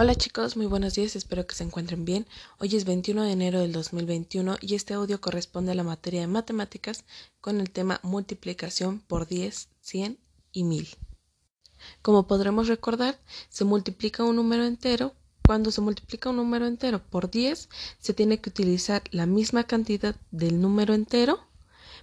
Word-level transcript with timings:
Hola 0.00 0.14
chicos, 0.14 0.56
muy 0.56 0.66
buenos 0.66 0.94
días, 0.94 1.16
espero 1.16 1.44
que 1.44 1.56
se 1.56 1.64
encuentren 1.64 2.04
bien. 2.04 2.24
Hoy 2.60 2.76
es 2.76 2.84
21 2.84 3.24
de 3.24 3.32
enero 3.32 3.58
del 3.58 3.72
2021 3.72 4.58
y 4.60 4.76
este 4.76 4.94
audio 4.94 5.20
corresponde 5.20 5.72
a 5.72 5.74
la 5.74 5.82
materia 5.82 6.20
de 6.20 6.28
matemáticas 6.28 7.02
con 7.40 7.60
el 7.60 7.70
tema 7.70 7.98
multiplicación 8.04 9.00
por 9.00 9.26
10, 9.26 9.68
100 9.80 10.20
y 10.52 10.62
1000. 10.62 10.88
Como 12.00 12.28
podremos 12.28 12.68
recordar, 12.68 13.18
se 13.48 13.64
multiplica 13.64 14.22
un 14.22 14.36
número 14.36 14.66
entero. 14.66 15.14
Cuando 15.44 15.72
se 15.72 15.80
multiplica 15.80 16.30
un 16.30 16.36
número 16.36 16.68
entero 16.68 17.02
por 17.02 17.28
10, 17.28 17.68
se 17.98 18.14
tiene 18.14 18.40
que 18.40 18.50
utilizar 18.50 19.02
la 19.10 19.26
misma 19.26 19.64
cantidad 19.64 20.14
del 20.30 20.60
número 20.60 20.94
entero 20.94 21.40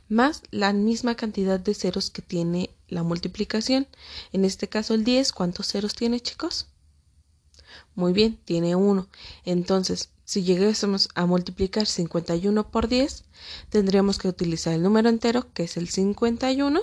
más 0.10 0.44
la 0.52 0.74
misma 0.74 1.16
cantidad 1.16 1.62
de 1.62 1.74
ceros 1.74 2.10
que 2.10 2.22
tiene 2.22 2.76
la 2.90 3.04
multiplicación. 3.04 3.88
En 4.34 4.44
este 4.44 4.68
caso 4.68 4.96
el 4.96 5.06
10, 5.06 5.32
¿cuántos 5.32 5.70
ceros 5.70 5.96
tiene 5.96 6.20
chicos? 6.20 6.68
Muy 7.96 8.14
bien, 8.14 8.38
tiene 8.46 8.76
1. 8.76 9.08
Entonces, 9.46 10.10
si 10.26 10.44
llegásemos 10.44 11.10
a 11.14 11.26
multiplicar 11.26 11.86
51 11.86 12.72
por 12.72 12.88
10, 12.88 13.24
tendríamos 13.70 14.18
que 14.18 14.28
utilizar 14.28 14.74
el 14.74 14.82
número 14.82 15.08
entero, 15.10 15.54
que 15.54 15.64
es 15.64 15.78
el 15.78 15.88
51, 15.88 16.82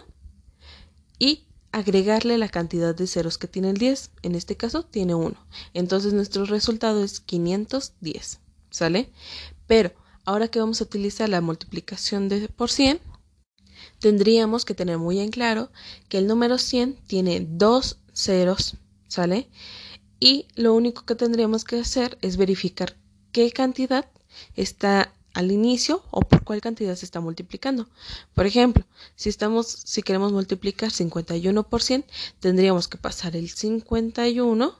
y 1.19 1.45
agregarle 1.73 2.39
la 2.39 2.49
cantidad 2.49 2.95
de 2.95 3.07
ceros 3.07 3.39
que 3.39 3.49
tiene 3.49 3.71
el 3.71 3.79
10. 3.79 4.11
En 4.23 4.35
este 4.35 4.57
caso, 4.57 4.85
tiene 4.85 5.15
1. 5.15 5.35
Entonces, 5.75 6.13
nuestro 6.13 6.45
resultado 6.45 7.03
es 7.03 7.21
510. 7.21 8.41
¿Sale? 8.71 9.11
Pero, 9.67 9.93
ahora 10.25 10.49
que 10.49 10.61
vamos 10.61 10.81
a 10.81 10.85
utilizar 10.85 11.29
la 11.29 11.41
multiplicación 11.41 12.29
de 12.29 12.49
por 12.49 12.71
100, 12.71 13.01
tendríamos 13.99 14.65
que 14.65 14.75
tener 14.75 14.99
muy 14.99 15.19
en 15.19 15.31
claro 15.31 15.71
que 16.09 16.19
el 16.19 16.27
número 16.27 16.59
100 16.59 16.97
tiene 17.07 17.47
dos 17.49 17.99
ceros. 18.15 18.77
¿Sale? 19.09 19.49
Y 20.23 20.47
lo 20.55 20.73
único 20.73 21.05
que 21.05 21.17
tendríamos 21.17 21.65
que 21.65 21.81
hacer 21.81 22.17
es 22.23 22.37
verificar 22.37 22.95
qué 23.33 23.51
cantidad 23.51 24.09
está 24.55 25.13
al 25.35 25.51
inicio 25.51 26.05
o 26.13 26.21
por 26.21 26.45
cuál 26.45 26.61
cantidad 26.61 26.95
se 26.95 27.05
está 27.05 27.19
multiplicando. 27.19 27.89
Por 28.33 28.47
ejemplo, 28.47 28.85
si 29.17 29.29
estamos 29.31 29.67
si 29.67 30.01
queremos 30.03 30.31
multiplicar 30.31 30.93
51 30.93 31.69
por 31.69 31.83
100, 31.83 32.05
tendríamos 32.39 32.87
que 32.87 32.99
pasar 32.99 33.35
el 33.35 33.51
51 33.51 34.79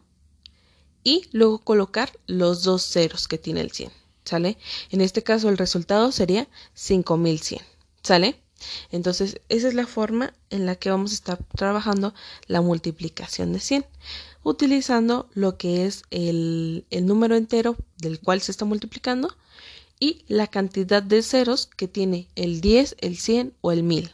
y 1.03 1.29
luego 1.33 1.59
colocar 1.59 2.13
los 2.29 2.63
dos 2.63 2.85
ceros 2.85 3.27
que 3.27 3.37
tiene 3.37 3.63
el 3.63 3.73
100, 3.73 3.91
¿sale? 4.25 4.59
En 4.91 5.01
este 5.01 5.25
caso 5.25 5.49
el 5.49 5.59
resultado 5.59 6.13
sería 6.13 6.47
5100, 6.75 7.63
¿sale? 8.01 8.41
Entonces, 8.91 9.41
esa 9.49 9.69
es 9.69 9.75
la 9.75 9.87
forma 9.87 10.35
en 10.51 10.67
la 10.67 10.77
que 10.77 10.91
vamos 10.91 11.13
a 11.13 11.15
estar 11.15 11.39
trabajando 11.57 12.15
la 12.47 12.61
multiplicación 12.61 13.53
de 13.53 13.61
100 13.61 13.87
utilizando 14.45 15.29
lo 15.35 15.57
que 15.57 15.87
es 15.87 16.03
el, 16.11 16.85
número 16.91 17.37
entero 17.37 17.77
del 17.99 18.21
cual 18.21 18.41
se 18.41 18.53
está 18.53 18.65
multiplicando 18.65 19.37
y 20.01 20.25
la 20.27 20.49
cantidad 20.49 21.03
de 21.03 21.23
ceros 21.23 21.67
que 21.67 21.89
tiene 21.89 22.29
el 22.35 22.61
10, 22.61 22.97
el 23.01 23.17
100 23.17 23.55
o 23.61 23.73
el 23.73 23.83
1000. 23.83 24.11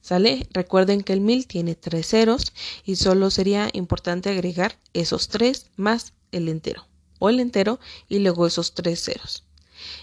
¿Sale? 0.00 0.46
Recuerden 0.52 1.02
que 1.02 1.12
el 1.12 1.20
1000 1.20 1.46
tiene 1.46 1.74
tres 1.74 2.08
ceros 2.08 2.54
y 2.86 2.96
solo 2.96 3.30
sería 3.30 3.68
importante 3.74 4.30
agregar 4.30 4.78
esos 4.94 5.28
tres 5.28 5.66
más 5.76 6.14
el 6.32 6.48
entero 6.48 6.86
o 7.18 7.28
el 7.28 7.38
entero 7.38 7.78
y 8.08 8.20
luego 8.20 8.46
esos 8.46 8.72
tres 8.72 9.04
ceros. 9.04 9.44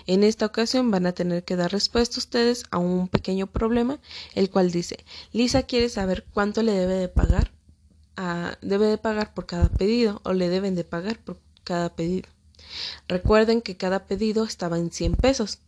En 0.06 0.24
esta 0.24 0.46
ocasión 0.46 0.92
van 0.92 1.06
a 1.06 1.14
tener 1.14 1.44
que 1.44 1.56
dar 1.56 1.72
respuesta 1.72 2.20
ustedes 2.20 2.66
a 2.72 2.78
un 2.78 3.08
pequeño 3.08 3.48
problema, 3.48 4.00
el 4.36 4.50
cual 4.50 4.72
dice, 4.72 5.04
Lisa 5.34 5.64
quiere 5.64 5.90
saber 5.90 6.26
cuánto 6.34 6.64
le 6.64 6.74
debe 6.74 6.96
de 6.96 7.08
pagar 7.10 7.52
debe 8.62 8.88
de 8.88 8.98
pagar 8.98 9.34
por 9.34 9.46
cada 9.46 9.70
pedido 9.70 10.22
o 10.24 10.34
le 10.34 10.50
deben 10.50 10.76
de 10.76 10.84
pagar 10.84 11.20
por 11.20 11.38
cada 11.64 11.96
pedido. 11.96 12.28
Recuerden 13.08 13.62
que 13.62 13.78
cada 13.78 14.08
pedido 14.08 14.44
estaba 14.44 14.78
en 14.78 14.92
100 14.92 15.16
pesos. 15.16 15.60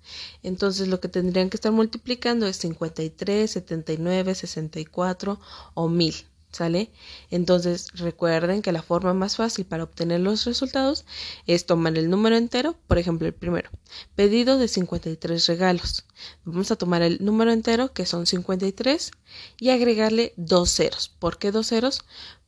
Entonces 0.43 0.87
lo 0.87 0.99
que 0.99 1.07
tendrían 1.07 1.49
que 1.49 1.57
estar 1.57 1.71
multiplicando 1.71 2.47
es 2.47 2.57
53, 2.57 3.49
79, 3.49 4.35
64 4.35 5.39
o 5.75 5.89
1000. 5.89 6.15
¿Sale? 6.51 6.91
Entonces 7.29 7.91
recuerden 7.93 8.63
que 8.63 8.71
la 8.71 8.81
forma 8.81 9.13
más 9.13 9.35
fácil 9.35 9.65
para 9.65 9.83
obtener 9.83 10.19
los 10.19 10.45
resultados 10.45 11.05
es 11.45 11.67
tomar 11.67 11.95
el 11.97 12.09
número 12.09 12.37
entero, 12.37 12.75
por 12.87 12.97
ejemplo 12.97 13.27
el 13.27 13.35
primero, 13.35 13.69
pedido 14.15 14.57
de 14.57 14.67
53 14.67 15.45
regalos. 15.45 16.05
Vamos 16.45 16.71
a 16.71 16.75
tomar 16.75 17.03
el 17.03 17.23
número 17.23 17.51
entero 17.51 17.93
que 17.93 18.07
son 18.07 18.25
53 18.25 19.11
y 19.59 19.69
agregarle 19.69 20.33
dos 20.37 20.71
ceros. 20.71 21.09
¿Por 21.19 21.37
qué 21.37 21.51
dos 21.51 21.67
ceros? 21.67 22.01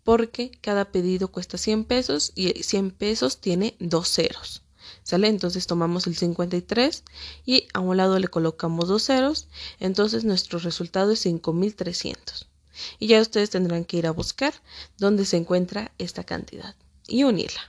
porque 0.04 0.52
cada 0.62 0.92
pedido 0.92 1.30
cuesta 1.30 1.58
100 1.58 1.86
pesos 1.86 2.32
y 2.36 2.50
100 2.64 2.92
pesos 2.92 3.40
tiene 3.40 3.76
dos 3.80 4.10
ceros. 4.10 4.64
¿Sale? 5.04 5.28
Entonces 5.28 5.68
tomamos 5.68 6.08
el 6.08 6.16
53 6.16 7.04
y 7.46 7.68
a 7.74 7.80
un 7.80 7.98
lado 7.98 8.20
le 8.20 8.28
colocamos 8.28 8.88
dos 8.88 9.04
ceros, 9.04 9.48
entonces 9.80 10.26
nuestro 10.26 10.60
resultado 10.60 11.12
es 11.12 11.20
5300. 11.20 12.51
Y 13.00 13.08
ya 13.08 13.22
ustedes 13.22 13.50
tendrán 13.50 13.86
que 13.86 13.98
ir 13.98 14.08
a 14.08 14.12
buscar 14.12 14.54
dónde 14.98 15.26
se 15.26 15.38
encuentra 15.38 15.92
esta 15.98 16.24
cantidad 16.24 16.76
y 17.08 17.24
unirla. 17.24 17.62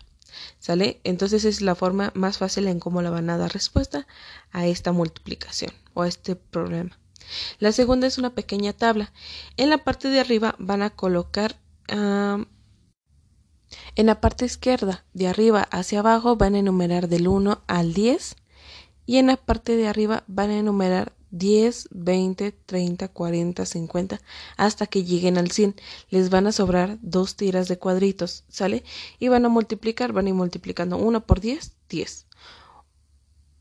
¿Sale? 0.58 1.00
Entonces 1.04 1.44
es 1.44 1.60
la 1.60 1.74
forma 1.74 2.10
más 2.14 2.38
fácil 2.38 2.66
en 2.68 2.80
cómo 2.80 3.02
la 3.02 3.10
van 3.10 3.28
a 3.30 3.36
dar 3.36 3.52
respuesta 3.52 4.06
a 4.50 4.66
esta 4.66 4.92
multiplicación 4.92 5.72
o 5.94 6.02
a 6.02 6.08
este 6.08 6.36
problema. 6.36 6.98
La 7.58 7.72
segunda 7.72 8.06
es 8.06 8.18
una 8.18 8.34
pequeña 8.34 8.72
tabla. 8.72 9.12
En 9.56 9.70
la 9.70 9.78
parte 9.78 10.08
de 10.08 10.20
arriba 10.20 10.54
van 10.58 10.82
a 10.82 10.90
colocar 10.90 11.60
en 13.94 14.06
la 14.06 14.20
parte 14.20 14.44
izquierda, 14.44 15.04
de 15.12 15.28
arriba 15.28 15.62
hacia 15.70 16.00
abajo, 16.00 16.36
van 16.36 16.54
a 16.54 16.58
enumerar 16.58 17.08
del 17.08 17.28
1 17.28 17.62
al 17.66 17.92
10 17.92 18.36
y 19.04 19.18
en 19.18 19.26
la 19.26 19.36
parte 19.36 19.76
de 19.76 19.88
arriba 19.88 20.24
van 20.26 20.50
a 20.50 20.58
enumerar 20.58 21.12
10, 21.32 21.88
20, 21.90 22.52
30, 22.52 23.08
40, 23.08 23.66
50 23.66 24.20
hasta 24.56 24.86
que 24.86 25.02
lleguen 25.02 25.38
al 25.38 25.50
100. 25.50 25.74
Les 26.10 26.30
van 26.30 26.46
a 26.46 26.52
sobrar 26.52 26.98
dos 27.02 27.34
tiras 27.36 27.68
de 27.68 27.78
cuadritos, 27.78 28.44
¿sale? 28.48 28.84
Y 29.18 29.28
van 29.28 29.44
a 29.44 29.48
multiplicar, 29.48 30.12
van 30.12 30.26
a 30.26 30.28
ir 30.28 30.34
multiplicando 30.34 30.96
1 30.98 31.26
por 31.26 31.40
10, 31.40 31.72
10. 31.88 32.26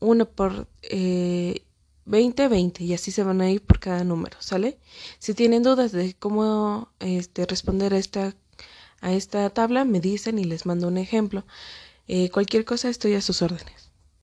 1 0.00 0.28
por 0.30 0.68
eh, 0.82 1.64
20, 2.04 2.48
20 2.48 2.84
y 2.84 2.94
así 2.94 3.10
se 3.10 3.22
van 3.22 3.40
a 3.40 3.50
ir 3.50 3.62
por 3.62 3.80
cada 3.80 4.04
número, 4.04 4.36
¿sale? 4.40 4.78
Si 5.18 5.34
tienen 5.34 5.62
dudas 5.62 5.92
de 5.92 6.14
cómo 6.14 6.90
este, 7.00 7.46
responder 7.46 7.94
a 7.94 7.98
esta, 7.98 8.34
a 9.00 9.12
esta 9.12 9.48
tabla, 9.50 9.84
me 9.84 10.00
dicen 10.00 10.38
y 10.38 10.44
les 10.44 10.66
mando 10.66 10.88
un 10.88 10.98
ejemplo. 10.98 11.44
Eh, 12.08 12.30
cualquier 12.30 12.64
cosa 12.64 12.88
estoy 12.88 13.14
a 13.14 13.22
sus 13.22 13.42
órdenes. 13.42 13.81